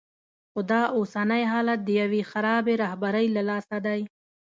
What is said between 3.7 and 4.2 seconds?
دی.